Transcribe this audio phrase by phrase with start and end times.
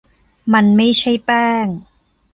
[0.53, 1.65] มันไม่ใช่แป้ง